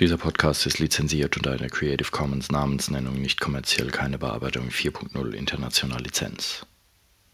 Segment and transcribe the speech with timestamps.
[0.00, 6.00] Dieser Podcast ist lizenziert unter einer Creative Commons Namensnennung nicht kommerziell keine Bearbeitung 4.0 international
[6.00, 6.64] Lizenz.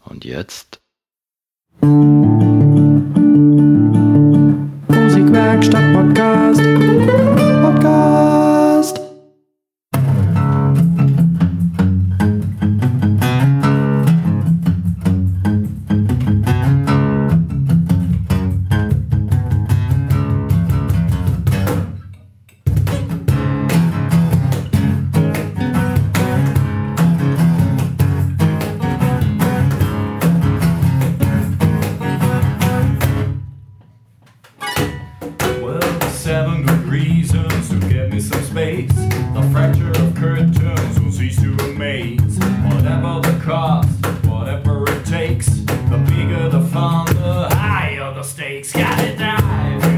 [0.03, 0.81] Und jetzt?
[4.89, 5.93] Musikwerkstatt
[48.87, 49.96] gotta drive.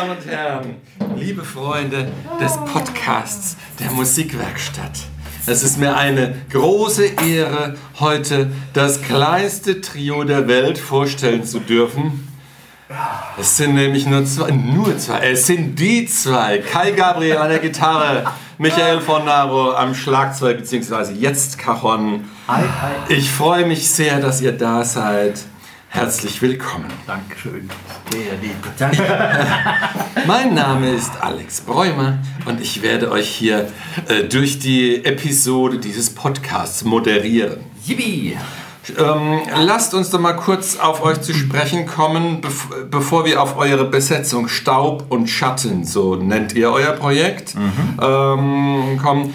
[0.00, 0.76] Damen und Herren,
[1.14, 2.10] liebe Freunde
[2.40, 4.92] des Podcasts der Musikwerkstatt.
[5.46, 12.26] Es ist mir eine große Ehre, heute das kleinste Trio der Welt vorstellen zu dürfen.
[13.38, 16.60] Es sind nämlich nur zwei, nur zwei, es sind die zwei.
[16.60, 18.24] Kai Gabriel an der Gitarre,
[18.56, 22.24] Michael von Naro am Schlagzeug, beziehungsweise jetzt Cajon.
[23.10, 25.40] Ich freue mich sehr, dass ihr da seid.
[25.92, 26.86] Herzlich willkommen.
[27.04, 27.68] Dankeschön.
[28.12, 28.54] Sehr lieb.
[28.78, 29.02] Danke.
[30.26, 33.68] mein Name ist Alex Bräumer und ich werde euch hier
[34.06, 37.64] äh, durch die Episode dieses Podcasts moderieren.
[37.84, 38.38] Yippie!
[38.96, 43.56] Ähm, lasst uns doch mal kurz auf euch zu sprechen kommen, bev bevor wir auf
[43.56, 47.98] eure Besetzung Staub und Schatten, so nennt ihr euer Projekt, mhm.
[48.00, 49.34] ähm, kommen.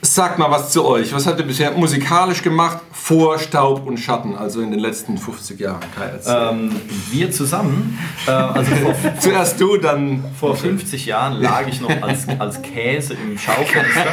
[0.00, 1.14] Sagt mal was zu euch.
[1.14, 2.78] Was habt ihr bisher musikalisch gemacht?
[3.02, 5.80] Vor Staub und Schatten, also in den letzten 50 Jahren?
[5.92, 6.12] Kai.
[6.24, 6.70] Ähm,
[7.10, 12.28] wir zusammen, äh, also vor, Zuerst du, dann vor 50 Jahren lag ich noch als,
[12.38, 14.06] als Käse im Schaufenster.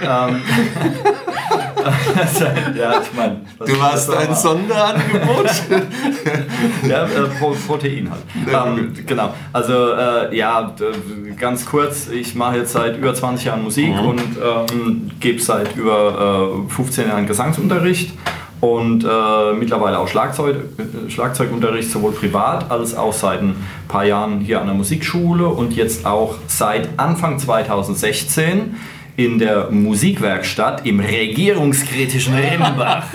[0.02, 0.42] ähm,
[2.76, 5.50] ja, ich meine, Du warst ein Sonderangebot.
[6.88, 7.08] Ja, äh,
[7.38, 8.68] Pro Protein halt.
[8.68, 9.32] Ähm, genau.
[9.52, 10.74] Also äh, ja,
[11.38, 16.64] ganz kurz, ich mache jetzt seit über 20 Jahren Musik und ähm, gebe seit über
[16.68, 18.12] äh, 15 Jahren Gesangsunterricht
[18.60, 23.56] und äh, mittlerweile auch Schlagzeug, äh, Schlagzeugunterricht, sowohl privat als auch seit ein
[23.88, 28.76] paar Jahren hier an der Musikschule und jetzt auch seit Anfang 2016
[29.16, 33.04] in der Musikwerkstatt im regierungskritischen Rimbach.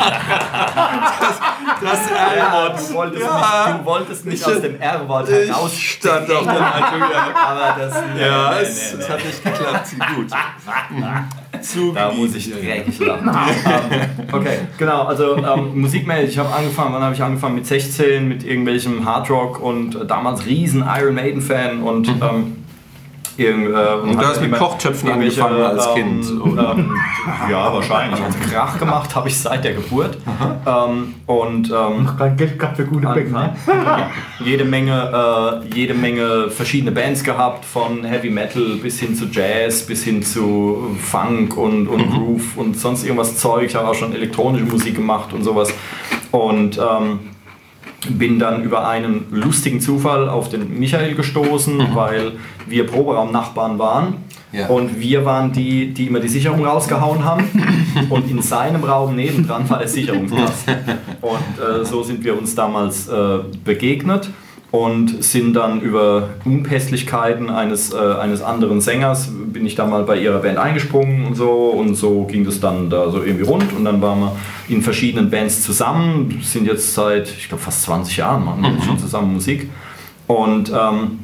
[1.81, 5.77] Das Ja, du wolltest nicht, du wolltest nicht aus dem R-Wort Ich heraus.
[5.77, 6.53] stand auf der.
[6.53, 9.87] Ja, Aber das, nee, ja nee, es, nee, hat nicht geklappt.
[10.15, 10.27] Gut.
[11.61, 13.29] Zu Da muss ich dreckig lachen.
[13.29, 15.03] ähm, okay, genau.
[15.03, 17.55] Also ähm, musikmäßig, ich habe angefangen, wann habe ich angefangen?
[17.55, 22.58] Mit 16, mit irgendwelchem Hardrock und äh, damals riesen Iron Maiden Fan und ähm,
[23.39, 26.75] irgend, äh, und du hast mit Kochtöpfen angefangen als ähm, Kind, oder?
[26.77, 26.91] Ähm,
[27.49, 28.21] ja, wahrscheinlich.
[28.21, 30.17] Also Krach gemacht habe ich seit der Geburt.
[30.65, 33.31] Ähm, und ähm, Kein Geld gehabt für gute Becken.
[33.31, 33.55] Ne?
[34.43, 39.85] jede Menge, äh, jede Menge verschiedene Bands gehabt, von Heavy Metal bis hin zu Jazz,
[39.85, 43.65] bis hin zu Funk und, und Groove und sonst irgendwas Zeug.
[43.65, 45.73] Ich habe auch schon elektronische Musik gemacht und sowas.
[46.31, 47.19] Und ähm,
[48.07, 52.33] bin dann über einen lustigen Zufall auf den Michael gestoßen, weil
[52.67, 54.17] wir Proberaum-Nachbarn waren.
[54.51, 54.67] Ja.
[54.67, 57.43] Und wir waren die, die immer die Sicherung rausgehauen haben.
[58.09, 60.75] Und in seinem Raum nebendran war der Sicherungskasten.
[61.21, 64.29] Und äh, so sind wir uns damals äh, begegnet
[64.71, 70.19] und sind dann über Unpässlichkeiten eines, äh, eines anderen Sängers, bin ich da mal bei
[70.19, 71.69] ihrer Band eingesprungen und so.
[71.69, 73.73] Und so ging das dann da so irgendwie rund.
[73.75, 74.35] Und dann waren wir
[74.67, 78.99] in verschiedenen Bands zusammen, sind jetzt seit, ich glaube, fast 20 Jahren machen wir schon
[78.99, 79.69] zusammen Musik.
[80.27, 81.19] Und ähm,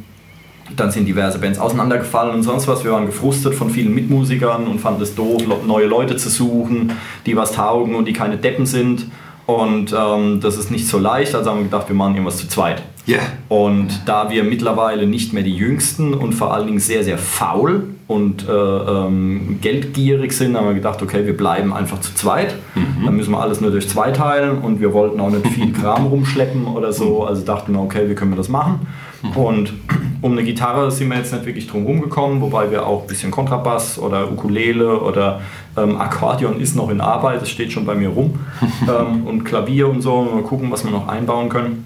[0.75, 2.83] dann sind diverse Bands auseinandergefallen und sonst was.
[2.83, 6.93] Wir waren gefrustet von vielen Mitmusikern und fanden es doof, neue Leute zu suchen,
[7.27, 9.05] die was taugen und die keine Deppen sind.
[9.45, 12.47] Und ähm, das ist nicht so leicht, also haben wir gedacht, wir machen irgendwas zu
[12.47, 12.81] zweit.
[13.05, 13.19] Ja.
[13.49, 17.83] Und da wir mittlerweile nicht mehr die Jüngsten und vor allen Dingen sehr, sehr faul
[18.07, 22.55] und äh, ähm, geldgierig sind, haben wir gedacht, okay, wir bleiben einfach zu zweit.
[23.03, 26.07] Dann müssen wir alles nur durch zwei teilen und wir wollten auch nicht viel Kram
[26.07, 27.23] rumschleppen oder so.
[27.23, 28.87] Also dachten wir, okay, wie können wir das machen?
[29.33, 29.73] Und
[30.21, 33.31] um eine Gitarre sind wir jetzt nicht wirklich drum rumgekommen, wobei wir auch ein bisschen
[33.31, 35.41] Kontrabass oder Ukulele oder
[35.75, 38.39] ähm, Akkordeon ist noch in Arbeit, das steht schon bei mir rum.
[38.83, 41.85] ähm, und Klavier und so, mal gucken, was wir noch einbauen können.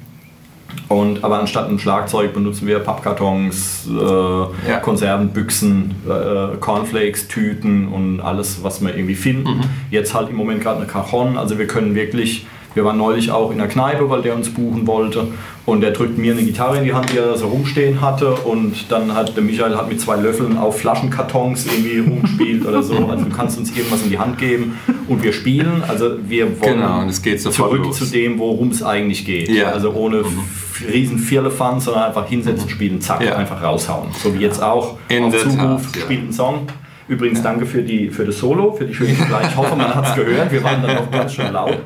[0.90, 8.64] Und, aber anstatt einem Schlagzeug benutzen wir Pappkartons, äh, Konservenbüchsen, äh, Cornflakes, Tüten und alles,
[8.64, 9.62] was wir irgendwie finden.
[9.92, 13.52] Jetzt halt im Moment gerade eine Cajon, also wir können wirklich, wir waren neulich auch
[13.52, 15.28] in der Kneipe, weil der uns buchen wollte
[15.66, 18.32] und der drückt mir eine Gitarre in die Hand, die er da so rumstehen hatte
[18.36, 22.96] und dann hat der Michael hat mit zwei Löffeln auf Flaschenkartons irgendwie rumgespielt oder so.
[22.96, 24.78] Also du kannst uns irgendwas in die Hand geben
[25.08, 25.84] und wir spielen.
[25.88, 27.98] Also wir wollen Genau, und es geht zurück los.
[27.98, 29.50] zu dem, worum es eigentlich geht.
[29.50, 29.70] Ja.
[29.70, 33.36] Also ohne f- riesen Firlefanz, sondern einfach hinsetzen, spielen, zack, Ja.
[33.36, 34.10] einfach raushauen.
[34.24, 36.02] So wie jetzt auch In auf Zuruf ja.
[36.02, 36.68] spielt ein Song.
[37.10, 39.50] Übrigens danke für, die, für das Solo, für die schöne Begleitung.
[39.50, 40.52] Ich hoffe, man hat es gehört.
[40.52, 41.80] Wir waren dann noch ganz schön laut.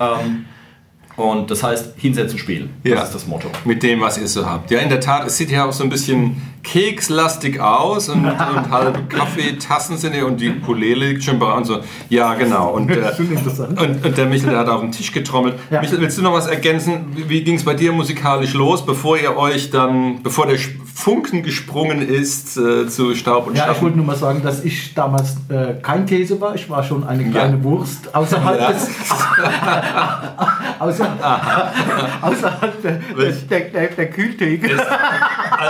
[0.00, 0.46] Ähm,
[1.16, 2.70] und das heißt, hinsetzen, spielen.
[2.84, 3.02] Das Ja.
[3.02, 3.48] ist das Motto.
[3.64, 4.70] Mit dem, was ihr so habt.
[4.70, 8.70] Ja, in der Tat, es sieht ja auch so ein bisschen kekslastig aus und, und
[8.70, 11.68] halbe Kaffeetassen sind hier und die Ukulele liegt schon bei uns.
[11.68, 11.80] So.
[12.08, 12.70] Ja, genau.
[12.70, 13.12] Und, äh,
[13.76, 15.54] und, und der Michael der hat auf den Tisch getrommelt.
[15.70, 15.80] Ja.
[15.80, 17.06] Michael, willst du noch was ergänzen?
[17.28, 20.58] Wie, ging es bei dir musikalisch los, bevor ihr euch dann, bevor der
[20.94, 24.92] Funken gesprungen ist äh, zu Staub und Ja, ich wollte nur mal sagen, dass ich
[24.94, 26.54] damals äh, kein Käse war.
[26.54, 27.62] Ich war schon eine kleine Ja.
[27.64, 28.72] Wurst außerhalb Ja.
[28.72, 28.88] des.
[30.78, 31.08] außer,
[32.22, 33.00] außerhalb der,
[33.50, 34.70] der, der, der Kühltheke.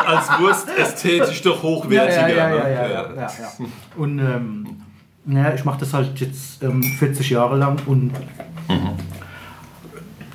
[0.07, 2.29] Als Wurst ästhetisch doch hochwertiger.
[2.29, 2.75] ja, ja, ja, ne?
[2.75, 3.31] ja, ja, ja.
[3.97, 4.67] Und ähm,
[5.25, 8.13] naja, ich mache das halt jetzt ähm, 40 Jahre lang und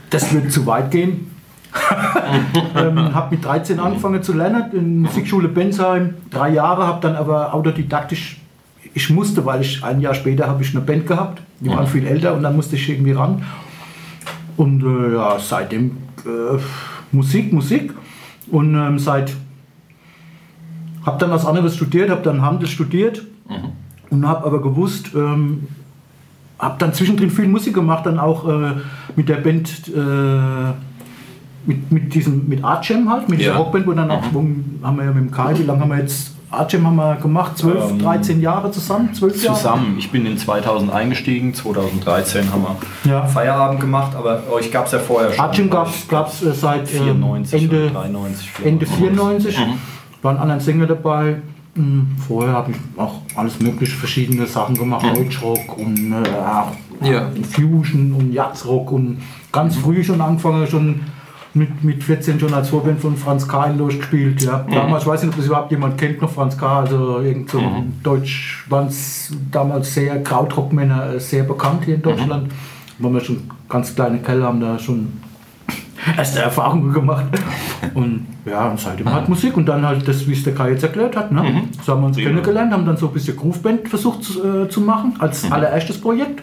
[0.10, 1.32] das wird zu weit gehen.
[2.76, 7.54] ähm, habe mit 13 angefangen zu lernen in Musikschule Bensheim, drei Jahre, habe dann aber
[7.54, 8.40] autodidaktisch,
[8.94, 12.08] ich musste, weil ich ein Jahr später habe ich eine Band gehabt, die waren viel
[12.08, 13.44] älter und dann musste ich irgendwie ran.
[14.56, 16.58] Und äh, ja, seitdem äh,
[17.12, 17.94] Musik, Musik
[18.50, 19.34] und ähm, seit
[21.06, 23.24] habe dann was anderes studiert, habe dann Handel studiert
[24.10, 25.68] und habe aber gewusst, ähm,
[26.60, 28.72] habe dann zwischendrin viel Musik gemacht, dann auch äh,
[29.16, 30.72] mit der Band, äh,
[31.66, 33.50] mit, mit diesem, mit Art Jam halt, mit Ja.
[33.52, 34.40] dieser Rockband, wo dann auch, wo
[34.84, 37.16] haben wir ja mit dem Kai, wie lange haben wir jetzt, Art Jam haben wir
[37.16, 39.58] gemacht, 12, Ähm, 13 Jahre zusammen, 12 Jahre?
[39.58, 39.96] Zusammen.
[39.98, 42.64] Ich bin in 2000 eingestiegen, 2013 haben
[43.04, 43.26] wir Ja.
[43.26, 45.44] Feierabend gemacht, aber euch gab es ja vorher schon.
[45.44, 45.88] Art Jam gab
[46.30, 49.58] es äh, seit ähm, 94 Ende, oder 93, Ende 94,
[50.26, 51.38] waren anderen Sänger dabei.
[51.76, 56.30] Hm, Vorher habe ich auch alles mögliche verschiedene Sachen gemacht, Deutschrock und äh,
[57.10, 57.30] Ja.
[57.52, 61.02] Fusion und Jazzrock und ganz früh schon angefangen, schon
[61.54, 63.68] mit, mit 14 schon als Vorband von Franz K.
[63.68, 64.42] in gespielt.
[64.42, 64.66] Ja.
[64.70, 67.60] Damals, ich weiß nicht, ob das überhaupt jemand kennt, noch Franz K., also irgend so
[67.60, 72.52] ein Deutsch, waren es damals sehr Krautrockmänner, äh, sehr bekannt hier in Deutschland.
[73.00, 75.14] Waren wir schon ganz kleine Keller, haben da schon
[76.18, 77.26] erste Erfahrungen gemacht.
[77.94, 80.84] Und ja, und seitdem halt Musik und dann halt das, wie es der Kai jetzt
[80.84, 81.32] erklärt hat.
[81.32, 81.64] Ne?
[81.84, 84.82] So haben wir uns kennengelernt, haben dann so ein bisschen Grooveband versucht zu, äh, zu
[84.82, 86.42] machen, als allererstes Projekt.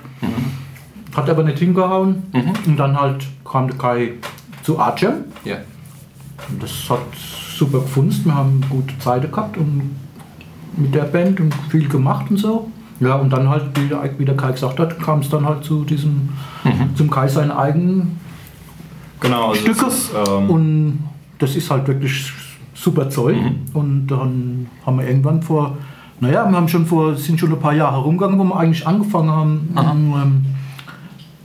[1.14, 2.22] Hat aber nicht hingehauen.
[2.66, 4.12] Und dann halt kam der Kai
[4.62, 5.24] zu Art Jam.
[5.44, 5.56] Ja.
[6.48, 7.00] Und das hat
[7.56, 8.20] super gefunden.
[8.24, 9.96] Wir haben gute Zeit gehabt und
[10.76, 12.70] mit der Band und viel gemacht und so.
[13.00, 15.64] Ja, und dann halt, wie der, wie der Kai gesagt hat, kam es dann halt
[15.64, 16.30] zu diesem,
[16.94, 18.18] zum Kai seinen eigenen
[19.22, 19.86] Genau, also Stücke.
[19.86, 20.98] es ist, ähm, und
[21.38, 22.32] das ist halt wirklich
[22.74, 23.36] super Zeug.
[23.72, 25.76] Und dann haben wir irgendwann vor,
[26.20, 29.30] naja, wir haben schon vor, sind schon ein paar Jahre rumgegangen, wo wir eigentlich angefangen
[29.30, 30.44] haben, ähm,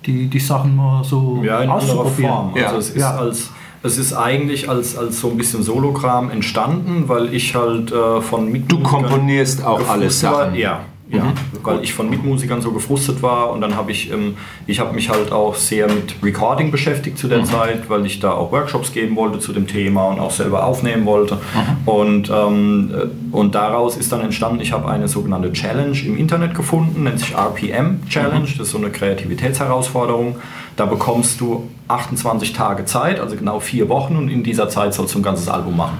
[0.05, 2.31] die, die Sachen mal so Ja, in auszuprobieren.
[2.31, 2.51] Form.
[2.55, 2.67] Ja.
[2.67, 3.15] Also es ist Ja.
[3.17, 3.50] als
[3.84, 8.46] es ist eigentlich als, als so ein bisschen Solokram entstanden, weil ich halt äh, von
[8.48, 10.10] Du Mitmusikern komponierst auch alle.
[10.10, 10.55] Sachen.
[10.55, 11.24] Ja, ja.
[11.24, 11.34] Mhm.
[11.64, 14.36] weil ich von Mitmusikern so gefrustet war und dann habe ich, ähm,
[14.66, 17.20] ich habe mich halt auch sehr mit Recording beschäftigt Mhm.
[17.22, 20.32] zu der Zeit, weil ich da auch Workshops geben wollte zu dem Thema und auch
[20.32, 21.36] selber aufnehmen wollte.
[21.36, 21.88] Mhm.
[21.88, 26.54] Und, ähm, äh, und daraus ist dann entstanden, ich habe eine sogenannte Challenge im Internet
[26.56, 28.58] gefunden, nennt sich RPM Challenge, Mhm.
[28.58, 30.36] das ist so eine Kreativitätsherausforderung.
[30.76, 35.16] Da bekommst du 28 Tage Zeit, also genau vier Wochen und in dieser Zeit sollst
[35.16, 35.98] du ein ganzes Album machen.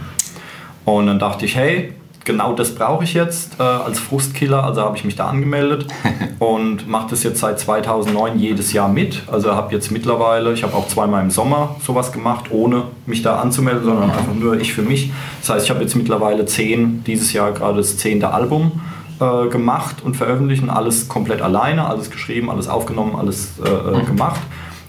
[0.86, 1.94] Und dann dachte ich, hey,
[2.28, 4.64] genau das brauche ich jetzt äh, als Frustkiller.
[4.64, 5.88] Also habe ich mich da angemeldet
[6.40, 9.24] und mache das jetzt seit 2009 jedes Jahr mit.
[9.32, 13.40] Also habe jetzt mittlerweile, ich habe auch zweimal im Sommer sowas gemacht, ohne mich da
[13.40, 15.12] anzumelden, sondern einfach nur ich für mich.
[15.40, 18.82] Das heißt, ich habe jetzt mittlerweile zehn, dieses Jahr gerade das zehnte Album
[19.20, 24.04] äh, gemacht und veröffentlicht und alles komplett alleine, alles geschrieben, alles aufgenommen, alles äh, äh,
[24.04, 24.42] gemacht.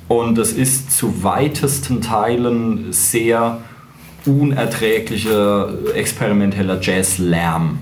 [0.08, 3.58] Und es ist zu weitesten Teilen sehr
[4.28, 7.78] unerträglicher experimenteller Jazzlärm.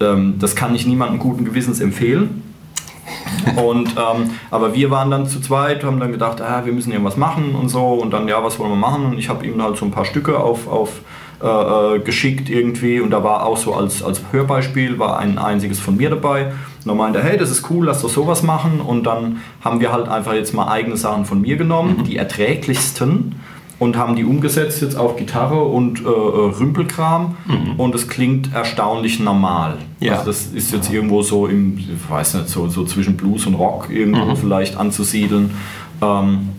[0.00, 2.42] Ähm, das kann ich niemandem guten Gewissens empfehlen.
[3.56, 7.16] Und, ähm, aber wir waren dann zu zweit, haben dann gedacht, ah, wir müssen irgendwas
[7.16, 7.94] machen und so.
[7.94, 9.06] Und dann, ja, was wollen wir machen?
[9.06, 11.00] Und ich habe ihm halt so ein paar Stücke auf, auf
[11.42, 13.00] äh, äh, geschickt irgendwie.
[13.00, 16.46] Und da war auch so als, als Hörbeispiel, war ein einziges von mir dabei.
[16.46, 16.52] Und
[16.86, 18.80] dann meinte er, hey, das ist cool, lass doch sowas machen.
[18.80, 23.34] Und dann haben wir halt einfach jetzt mal eigene Sachen von mir genommen, die erträglichsten
[23.82, 27.34] und haben die umgesetzt jetzt auf Gitarre und äh, äh, Rümpelkram
[27.78, 29.78] und es klingt erstaunlich normal.
[29.98, 30.12] Ja.
[30.12, 33.54] Also das ist jetzt irgendwo so im, ich weiß nicht, so, so zwischen Blues und
[33.54, 35.50] Rock irgendwo vielleicht anzusiedeln.
[36.00, 36.50] Ähm,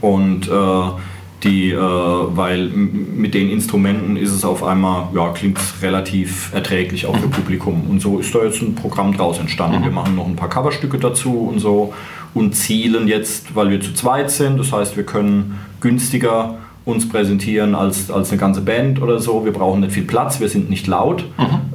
[0.00, 0.82] und äh,
[1.44, 7.06] die, äh, weil mit den Instrumenten ist es auf einmal, ja, klingt es relativ erträglich
[7.06, 7.84] auch für Publikum.
[7.88, 9.84] Und so ist da jetzt ein Programm draus entstanden.
[9.84, 11.92] Wir machen noch ein paar Coverstücke dazu und so
[12.32, 17.74] und zielen jetzt, weil wir zu zweit sind, das heißt, wir können günstiger uns präsentieren
[17.74, 19.44] als, als eine ganze Band oder so.
[19.44, 21.24] Wir brauchen nicht viel Platz, wir sind nicht laut.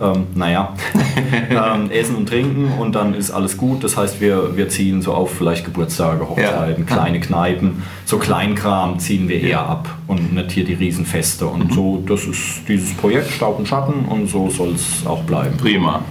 [0.01, 0.73] Ähm, naja,
[1.49, 3.83] ähm, essen und trinken und dann ist alles gut.
[3.83, 9.27] Das heißt, wir, wir zielen so auf vielleicht Geburtstage, Hochzeiten, kleine Kneipen, so Kleinkram ziehen
[9.27, 11.47] wir eher ab und nicht hier die Riesenfeste.
[11.47, 15.57] Und so, das ist dieses Projekt Staub und Schatten und so soll es auch bleiben.
[15.57, 16.01] Prima.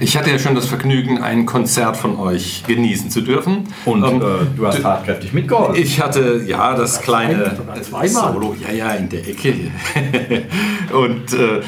[0.00, 3.68] Ich hatte ja schon das Vergnügen, ein Konzert von euch genießen zu dürfen.
[3.84, 5.82] Und Ähm, äh, du hast tatkräftig mitgeholfen.
[5.82, 7.76] Ich hatte ja das kleine sogar
[8.48, 9.54] Solo, ja, ja, in der Ecke.
[10.92, 11.60] Und äh,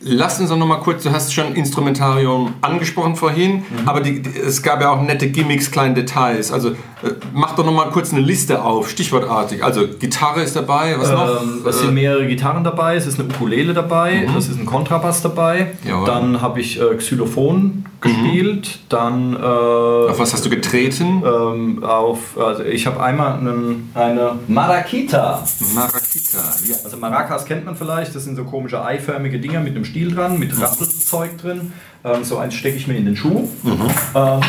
[0.00, 4.38] lass uns doch noch mal kurz, du hast schon Instrumentarium angesprochen vorhin, aber die, die,
[4.38, 6.50] es gab ja auch nette Gimmicks, kleine Details.
[6.50, 6.74] Also
[7.32, 9.62] mach doch noch mal kurz eine Liste auf, stichwortartig.
[9.64, 11.42] Also Gitarre ist dabei, was noch?
[11.42, 14.66] Ähm, es sind Äh, mehrere Gitarren dabei, es ist eine Ukulele dabei, es ist ein
[14.66, 15.72] Kontrabass dabei.
[15.86, 16.06] Jawohl.
[16.06, 21.22] Dann habe ich äh, Xylophon gespielt, dann äh, auf was hast du getreten?
[21.24, 25.42] ähm, auf, also ich habe einmal einen, eine Marakita.
[25.74, 26.38] Marakita.
[26.68, 26.76] Ja.
[26.84, 30.38] Also Maracas kennt man vielleicht, das sind so komische eiförmige Dinger mit einem Stiel dran,
[30.38, 31.72] mit Rappelzeug drin.
[32.04, 33.48] Ähm, so eins stecke ich mir in den Schuh
[34.14, 34.40] ähm,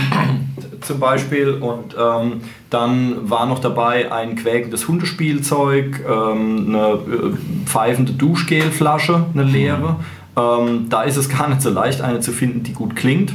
[0.59, 1.51] t- zum Beispiel.
[1.51, 9.43] Und ähm, dann war noch dabei ein quäkendes Hundespielzeug, ähm, eine äh, pfeifende Duschgelflasche, eine
[9.43, 9.97] leere.
[10.37, 13.33] Ähm, da ist es gar nicht so leicht, eine zu finden, die gut klingt.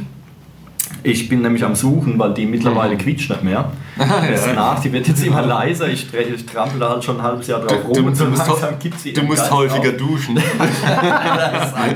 [1.03, 3.71] Ich bin nämlich am Suchen, weil die mittlerweile quietscht nicht mehr.
[4.29, 5.87] Lässt nach, die wird jetzt immer leiser.
[5.87, 8.31] Ich, ich trampel da halt schon ein halbes Jahr drauf rum Du, und so du
[8.31, 9.97] musst, langsam gibt sie du musst Geist häufiger auf.
[9.97, 10.35] duschen.
[10.61, 11.95] Das ist ein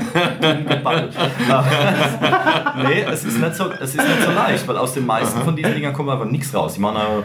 [2.84, 5.56] nee, es ist, nicht so, es ist nicht so leicht, weil aus den meisten von
[5.56, 6.74] diesen Dingern kommt einfach nichts raus.
[6.74, 7.22] Die machen aber,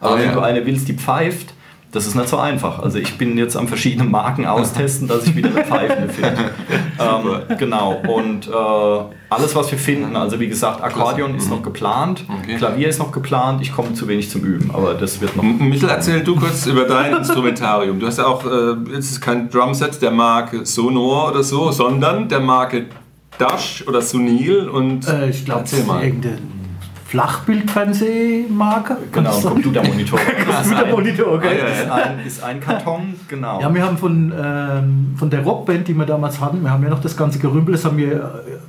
[0.00, 0.32] aber Ah, wenn ja.
[0.32, 1.52] du eine willst, die pfeift,
[1.92, 2.78] das ist nicht so einfach.
[2.78, 6.50] Also ich bin jetzt am verschiedenen Marken austesten, dass ich wieder eine pfeifende finde.
[7.50, 8.00] ähm, genau.
[8.06, 12.56] Und äh, alles, was wir finden, also wie gesagt, Akkordeon ist noch geplant, Okay.
[12.56, 15.42] Klavier ist noch geplant, ich komme zu wenig zum Üben, aber das wird noch.
[15.42, 17.98] M- Michel, erzähl du kurz über dein Instrumentarium.
[17.98, 22.28] Du hast ja auch, äh, es ist kein Drumset der Marke Sonor oder so, sondern
[22.28, 22.86] der Marke
[23.38, 26.04] Dash oder Sunil und Äh, ich glaube, erzähl mal.
[26.04, 26.38] irgendeine
[27.10, 28.96] Flachbildfernsehmarke.
[29.10, 29.32] Genau?
[29.40, 30.18] Computermonitor.
[30.46, 31.56] Computermonitor, okay.
[31.82, 33.60] Ist ein, ist ein Karton, genau.
[33.60, 36.90] Ja, wir haben von, ähm, von der Rockband, die wir damals hatten, wir haben ja
[36.90, 38.18] noch das ganze Gerümpel, das haben wir, äh,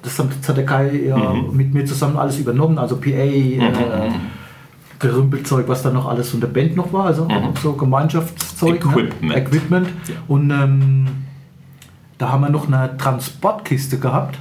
[0.01, 1.55] das hat der Kai ja Mhm.
[1.55, 3.59] mit mir zusammen alles übernommen, also PA, äh,
[4.97, 7.27] Gerümpelzeug, was dann noch alles von der Band noch war, also
[7.61, 8.83] so Gemeinschaftszeug.
[8.85, 8.91] Mhm.
[8.91, 9.21] Equipment.
[9.23, 9.35] Ne?
[9.37, 9.89] Equipment.
[10.27, 11.05] Und ähm,
[12.17, 14.39] da haben wir noch eine Transportkiste gehabt.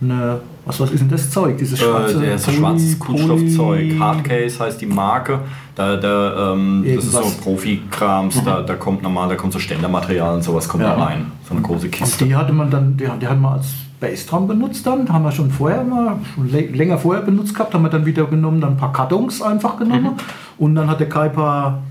[0.00, 1.56] Eine, was, was ist denn das Zeug?
[1.58, 2.22] Dieses schwarze Mhm.
[2.22, 3.98] Äh, der ist so Poly- schwarzes Kunststoffzeug.
[3.98, 5.40] Hardcase heißt die Marke.
[5.74, 7.20] Da, da, ähm, das ist so.
[7.42, 8.42] Profikrams.
[8.44, 10.94] Da, da kommt normal, da kommt so Ständermaterial und sowas kommt Ja.
[10.94, 11.26] da rein.
[11.48, 12.24] So eine große Und Kiste.
[12.26, 13.66] die hatte man dann, die, die haben wir als
[14.00, 17.82] Bassdrum benutzt dann, haben wir schon vorher mal, schon lä- länger vorher benutzt gehabt, haben
[17.82, 20.10] wir dann wieder genommen, dann ein paar Kartons einfach genommen
[20.58, 21.82] und dann hat der Kai ein paar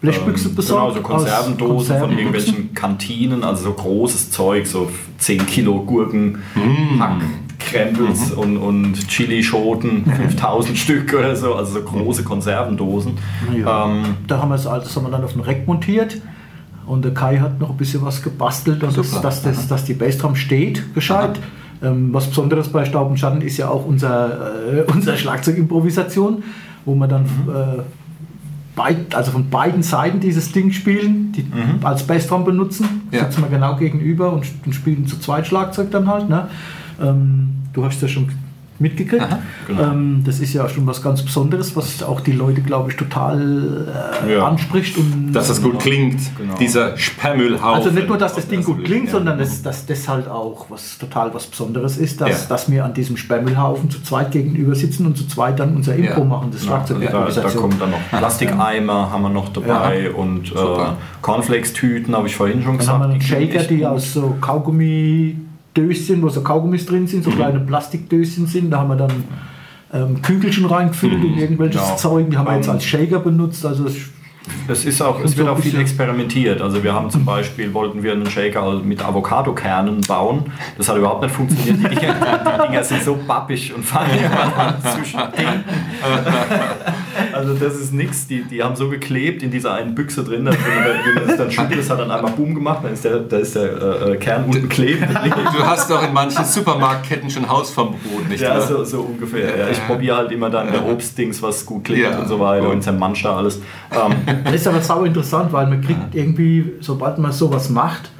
[0.00, 0.50] Blechbüchse Mhm.
[0.50, 0.94] Ähm, besorgt.
[0.94, 4.88] Genau, so Konservendosen von irgendwelchen Kantinen, also so großes Zeug, so
[5.18, 6.38] 10 Kilo Gurken,
[6.98, 7.20] Hack,
[7.68, 13.12] Krempels und, und Chilischoten, 5000 Stück oder so, also so große Konservendosen.
[13.56, 13.86] Ja.
[13.86, 16.20] Ähm, Da haben wir das, das haben wir dann auf den Reck montiert
[16.86, 19.22] und der Kai hat noch ein bisschen was gebastelt, und das, Super.
[19.22, 21.38] dass, das, dass die Bassdrum steht, gescheit.
[21.82, 26.42] Ähm, was Besonderes bei Staub und Schatten ist ja auch unser, äh, unser Schlagzeugimprovisation,
[26.84, 27.82] wo wir dann äh,
[28.78, 31.44] beid, also von beiden Seiten dieses Ding spielen, die
[31.84, 33.24] als Bassdrum benutzen, Ja.
[33.24, 36.28] sitzen wir genau gegenüber und, und spielen zu zweit Schlagzeug dann halt.
[36.28, 36.48] Ne?
[37.02, 38.28] Ähm, du hast ja schon
[38.80, 39.26] mitgekriegt.
[39.66, 39.82] genau.
[39.82, 43.86] ähm, das ist ja schon was ganz Besonderes, was auch die Leute, glaube ich, total
[44.26, 44.46] äh, Ja.
[44.46, 44.96] anspricht.
[44.96, 46.54] Und, Dass das gut klingt, Genau.
[46.56, 47.74] dieser Sperrmüllhaufen.
[47.82, 49.12] also nicht nur, dass das Ding gut klingt, Ja.
[49.12, 52.36] sondern dass, dass das halt auch was total was Besonderes ist, dass, Ja.
[52.48, 56.20] dass wir an diesem Sperrmüllhaufen zu zweit gegenüber sitzen und zu zweit dann unser Impro
[56.20, 56.24] Ja.
[56.26, 57.62] machen, das Da, da Schlagzeugimprovisation.
[57.62, 60.54] kommen dann noch Plastikeimer, haben wir noch dabei und äh.
[61.22, 63.34] Cornflakes-Tüten, habe ich vorhin schon Dann haben wir gesagt.
[63.34, 64.36] einen die Shaker, die aus so
[65.78, 67.30] Kaugummidöschen, wo so Kaugummis drin sind, Mhm.
[67.30, 68.70] so kleine Plastikdöschen sind.
[68.70, 69.12] Da haben wir dann
[69.92, 71.96] ähm, Kügelchen reingefüllt in irgendwelches Ja.
[71.96, 72.30] Zeug.
[72.30, 73.64] Die haben wir jetzt als Shaker benutzt.
[73.64, 73.86] Also
[74.68, 76.60] es- ist auch, es so wird auch viel experimentiert.
[76.60, 80.52] Also wir haben zum Beispiel, wollten wir einen Shaker mit Avocadokernen bauen.
[80.76, 81.78] Das hat überhaupt nicht funktioniert.
[81.92, 85.64] Die Dinger, die Dinger sind so bappig und fangen irgendwann an zu stinken.
[87.32, 88.26] Also das ist nichts.
[88.26, 90.44] Die, die haben so geklebt in dieser einen Büchse drin.
[90.44, 93.18] dass Wenn man das dann schüttelt, das hat dann einmal Boom gemacht, dann ist der,
[93.20, 95.06] da ist der äh, äh, Kern unten kleben.
[95.08, 98.60] Du hast doch in manchen Supermarktketten schon Hausverbot, nicht Ja, wahr?
[98.62, 99.56] so, so ungefähr.
[99.58, 102.18] Ja, ich probiere halt immer dann der Obstdings, was gut klingt Ja.
[102.18, 103.60] und so weiter und zermanscht da alles.
[103.92, 108.10] Ähm, Das ist aber sau interessant, weil man kriegt irgendwie, sobald man sowas macht,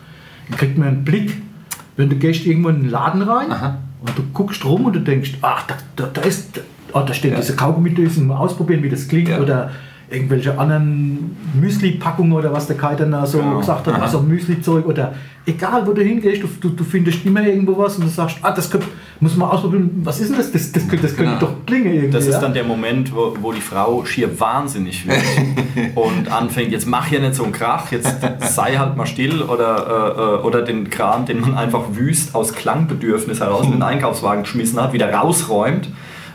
[0.56, 1.36] kriegt man einen Blick,
[1.96, 3.50] wenn du gehst irgendwo in den Laden rein
[4.00, 6.60] und du guckst rum und du denkst, ach, da, da, da ist,
[6.92, 7.36] oh, da stehen Ja.
[7.40, 9.40] diese Kaugummidösen, mal ausprobieren, wie das klingt Ja.
[9.40, 9.70] oder
[10.10, 13.58] irgendwelche anderen Müsli-Packungen oder was der Kai dann da so Genau.
[13.58, 15.12] gesagt hat, also Müsli-Zeug oder
[15.44, 18.50] egal wo du hingehst, du, du, du findest immer irgendwo was und du sagst, ah,
[18.50, 18.86] das könnte,
[19.20, 20.50] muss man ausprobieren, was ist denn das?
[20.52, 21.40] Das, das, könnte- das könnte Genau.
[21.40, 22.10] doch klingen irgendwie.
[22.10, 22.40] Das ist ja?
[22.40, 25.18] dann der Moment, wo, wo die Frau schier wahnsinnig wird
[25.94, 29.86] und anfängt, jetzt mach hier nicht so einen Krach, jetzt sei halt mal still oder,
[29.86, 34.44] äh, äh, oder den Kram, den man einfach wüst aus Klangbedürfnis heraus in den Einkaufswagen
[34.44, 35.88] geschmissen hat, wieder rausräumt.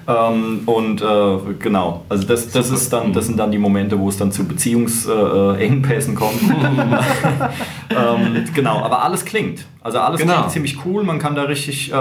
[0.07, 4.09] Ähm, und äh, genau, also das, das, ist dann, das sind dann die Momente, wo
[4.09, 6.41] es dann zu Beziehungsengpässen äh, Engpässen kommt.
[7.89, 9.65] ähm, genau, aber alles klingt.
[9.81, 10.33] Also alles Genau.
[10.35, 11.91] klingt ziemlich cool, man kann da richtig...
[11.91, 11.95] Äh,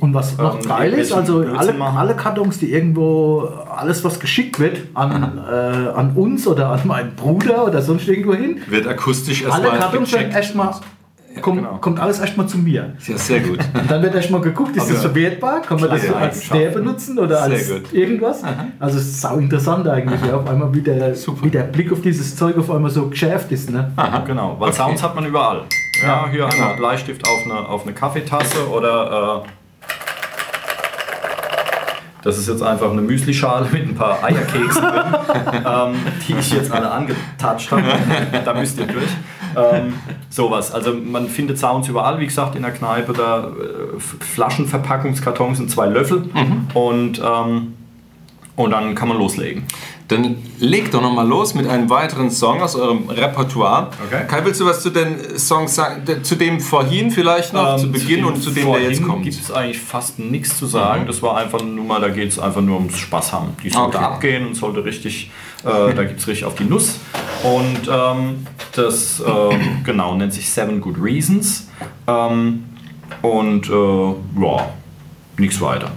[0.00, 4.60] Und was noch Ähm, geil ist, also alle, alle Kartons, die irgendwo, alles was geschickt
[4.60, 9.44] wird an, äh, an uns oder an meinen Bruder oder sonst irgendwo hin, Wird akustisch
[9.46, 10.74] alle erstmal Kartons werden erstmal,
[11.40, 11.78] kommt, genau.
[11.78, 12.94] kommt alles erstmal zu mir.
[13.06, 13.58] Ja, sehr gut.
[13.80, 16.70] Und dann wird erstmal geguckt, ist das Also, verwertbar, kann man das so als der
[16.70, 17.92] benutzen oder Sehr als gut.
[17.92, 18.42] irgendwas.
[18.78, 22.00] Also es ist sau interessant eigentlich, ja, auf einmal wie der, wie der Blick auf
[22.02, 23.70] dieses Zeug auf einmal so geschärft ist.
[23.70, 23.92] Ne?
[24.26, 24.76] Genau, weil Okay.
[24.82, 25.62] Sounds hat man überall.
[26.02, 26.52] Ja, hier genau.
[26.52, 29.48] einmal Bleistift auf eine, auf eine Kaffeetasse oder äh,
[32.22, 35.04] das ist jetzt einfach eine Müslischale mit ein paar Eierkeksen drin,
[35.66, 35.94] ähm,
[36.26, 37.82] die ich jetzt alle angetatscht habe.
[38.44, 39.08] da müsst ihr durch.
[39.56, 39.94] Ähm,
[40.30, 40.72] sowas.
[40.72, 43.12] Also man findet Sounds überall, wie gesagt, in der Kneipe.
[43.12, 46.24] Da äh, Flaschenverpackungskartons und zwei Löffel.
[46.74, 47.74] Und, ähm,
[48.56, 49.64] und dann kann man loslegen.
[50.08, 53.88] Dann leg doch noch mal los mit einem weiteren Song aus eurem Repertoire.
[54.06, 54.24] Okay.
[54.28, 56.02] Kai, willst du was zu den Songs sagen?
[56.22, 59.22] Zu dem vorhin vielleicht noch, zu Ähm, Beginn dem und zu dem, der jetzt kommt?
[59.22, 61.06] gibt es eigentlich fast nichts zu sagen.
[61.06, 63.56] Das war einfach nur mal, da geht es einfach nur ums Spaß haben.
[63.62, 64.04] Die sollte Okay.
[64.04, 65.30] abgehen und sollte richtig,
[65.64, 66.98] äh, da gibt es richtig auf die Nuss.
[67.42, 71.68] Und ähm, das ähm, genau nennt sich Seven Good Reasons.
[72.06, 72.64] Ähm,
[73.20, 74.70] und äh, ja,
[75.38, 75.90] nichts weiter.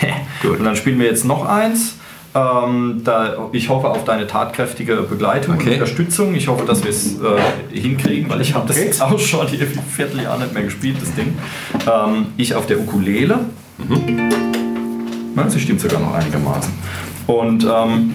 [0.42, 1.96] Und dann spielen wir jetzt noch eins.
[2.32, 5.74] Ähm, da, ich hoffe auf deine tatkräftige Begleitung und Okay.
[5.74, 6.34] Unterstützung.
[6.36, 9.66] Ich hoffe, dass wir es äh, hinkriegen, weil ich habe das jetzt auch schon hier
[9.66, 11.36] ein Vierteljahr nicht mehr gespielt, das Ding.
[11.92, 13.40] Ähm, ich auf der Ukulele.
[15.34, 16.72] Na, sie stimmt sogar noch einigermaßen.
[17.26, 18.14] Und ähm,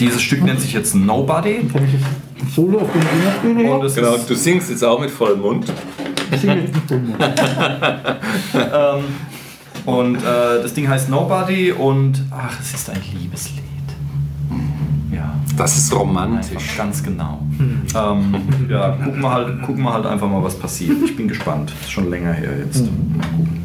[0.00, 1.60] dieses Stück nennt sich jetzt Nobody.
[1.68, 3.68] Ich jetzt Solo auf spielen?
[3.68, 5.72] Und Genau, du singst jetzt auch mit vollem Mund.
[6.30, 7.14] Ich singe jetzt nicht dumm.
[8.54, 9.04] ähm,
[9.84, 13.62] und äh, das Ding heißt Nobody und ach, es ist ein Liebeslied.
[15.12, 15.34] Ja.
[15.56, 16.76] Das ist Einfach romantisch.
[16.76, 17.40] ganz genau.
[17.94, 18.34] Ähm,
[18.68, 20.96] ja, gucken wir, halt, gucken wir halt einfach mal, was passiert.
[21.04, 21.72] Ich bin gespannt.
[21.82, 22.82] Ist schon länger her jetzt.
[22.82, 23.55] Mal gucken.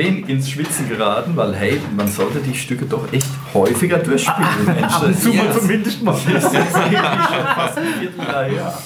[0.00, 4.64] Wenig ins Schwitzen geraten, weil hey, man sollte die Stücke doch echt häufiger durchspielen.
[4.64, 6.16] Mensch, Ab und zu mal zumindest mal.
[6.32, 6.92] Das ist jetzt schon
[7.54, 8.78] fast ein Vierteljahr her.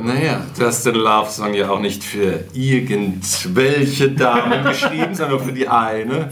[0.00, 5.52] Naja, du hast den Love Song ja auch nicht für irgendwelche Damen geschrieben, sondern für
[5.52, 6.28] die eine.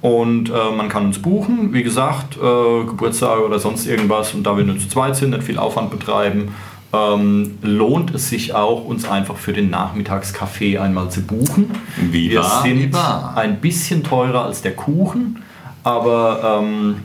[0.00, 4.32] Und äh, man kann uns buchen, wie gesagt, äh, Geburtstage oder sonst irgendwas.
[4.32, 6.54] Und da wir nur zu zweit sind, nicht viel Aufwand betreiben,
[6.92, 11.70] ähm, lohnt es sich auch, uns einfach für den Nachmittagskaffee einmal zu buchen.
[12.10, 13.34] Wie wir wahr, sind wie wahr.
[13.36, 15.42] ein bisschen teurer als der Kuchen,
[15.88, 16.96] aber ähm,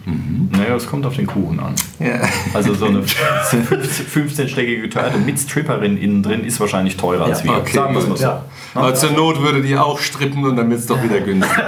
[0.51, 1.73] naja, es kommt auf den Kuchen an.
[1.99, 2.19] Ja.
[2.53, 7.51] Also so eine 15-stöckige Torte mit Stripperin innen drin ist wahrscheinlich teurer als wir.
[7.51, 8.19] okay, Sagen wir es mal gut.
[8.19, 8.25] so.
[8.25, 8.45] Ja.
[8.75, 11.57] Aber zur Not würdet ihr auch strippen und dann wird es doch wieder günstig.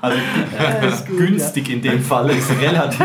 [0.00, 3.00] Also günstig in dem Fall ist relativ,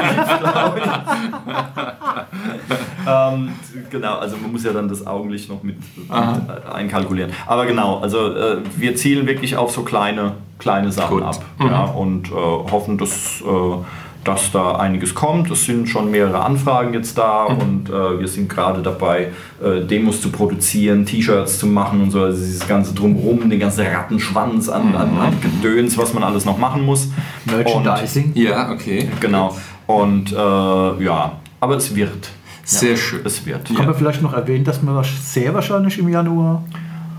[3.08, 3.50] ähm,
[3.90, 6.10] genau, also man muss ja dann das Augenlicht noch mit, mit
[6.72, 7.32] einkalkulieren.
[7.48, 11.24] Aber genau, also äh, wir zielen wirklich auf so kleine, kleine Sachen Gut.
[11.24, 13.78] ab ja, und äh, hoffen, dass, äh,
[14.24, 15.52] dass da einiges kommt.
[15.52, 20.22] Es sind schon mehrere Anfragen jetzt da und äh, wir sind gerade dabei, äh, Demos
[20.22, 22.22] zu produzieren, T-Shirts zu machen und so.
[22.22, 26.58] Also dieses ganze Drumherum, den ganzen Rattenschwanz an, an, an Gedöns, was man alles noch
[26.58, 27.10] machen muss.
[27.46, 28.32] Merchandising.
[28.36, 29.10] Ja, okay.
[29.20, 29.56] Genau.
[29.86, 32.30] Und äh, ja, aber es wird.
[32.64, 33.20] Sehr schön.
[33.26, 33.76] Es wird.
[33.76, 36.64] Kann man vielleicht noch erwähnen, dass wir sehr wahrscheinlich im Januar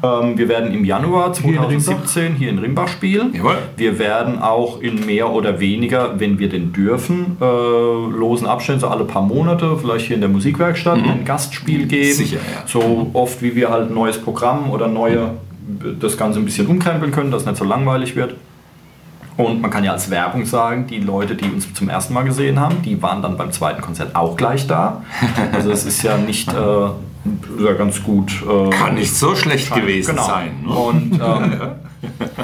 [0.05, 3.33] Ähm, wir werden im Januar Hier in 2017 hier in Rimbach spielen.
[3.33, 3.57] Jawohl.
[3.77, 8.89] Wir werden auch in mehr oder weniger, wenn wir denn dürfen, äh, losen Abständen, so
[8.89, 12.09] alle paar Monate, vielleicht hier in der Musikwerkstatt, ein Gastspiel geben.
[12.09, 12.13] Mhm.
[12.13, 12.67] Sicher, ja.
[12.67, 15.31] So oft wie wir halt ein neues Programm oder neue,
[16.01, 18.35] das Ganze ein bisschen umkrempeln können, dass es nicht so langweilig wird.
[19.37, 22.61] Und man kann ja als Werbung sagen, die Leute, die uns zum ersten Mal gesehen
[22.61, 25.03] haben, die waren dann beim zweiten Konzert auch gleich da.
[25.53, 26.89] Also es ist ja nicht äh,
[27.79, 28.33] ganz gut.
[28.43, 30.27] Äh, Kann nicht so schlecht gewesen genau.
[30.27, 30.51] sein.
[30.65, 30.73] Ne?
[30.73, 31.61] Und ähm,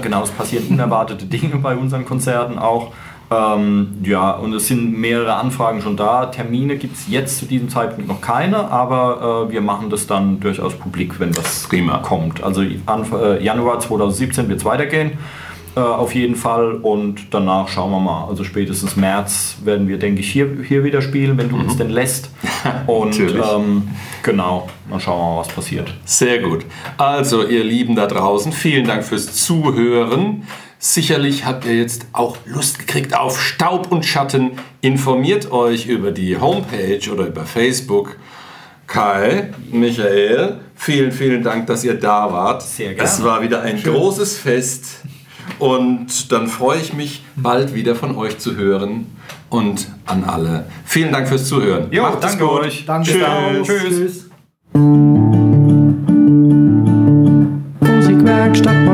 [0.02, 2.92] genau, es passieren unerwartete Dinge bei unseren Konzerten auch.
[3.32, 6.26] Ähm, ja, und es sind mehrere Anfragen schon da.
[6.26, 10.40] Termine gibt es jetzt zu diesem Zeitpunkt noch keine, aber äh, wir machen das dann
[10.40, 11.98] durchaus publik, wenn das Prima.
[11.98, 12.42] kommt.
[12.42, 15.12] Also Anf äh, Januar 2017 wird es weitergehen.
[15.76, 18.26] Äh, auf jeden Fall und danach schauen wir mal.
[18.28, 21.90] Also spätestens März werden wir, denke ich, hier, hier wieder spielen, wenn du uns denn
[21.90, 22.30] lässt.
[22.86, 23.88] Und ähm,
[24.22, 25.92] genau, dann schauen wir mal, was passiert.
[26.04, 26.64] Sehr gut.
[26.96, 30.46] Also, ihr Lieben da draußen, vielen Dank fürs Zuhören.
[30.78, 34.52] Sicherlich habt ihr jetzt auch Lust gekriegt auf Staub und Schatten.
[34.80, 38.16] Informiert euch über die Homepage oder über Facebook.
[38.86, 42.62] Kai, Michael, vielen, vielen Dank, dass ihr da wart.
[42.62, 43.08] Sehr gerne.
[43.08, 45.02] Es war wieder ein großes Fest.
[45.58, 49.06] Und dann freue ich mich, bald wieder von euch zu hören
[49.50, 50.64] und an alle.
[50.84, 51.88] Vielen Dank fürs Zuhören.
[51.90, 52.60] Jo, Macht danke gut.
[52.62, 52.84] euch.
[52.86, 53.66] Danke Tschüss.
[53.66, 53.88] Tschüss.
[53.88, 54.30] Tschüss.
[57.80, 58.86] Musikwerkstatt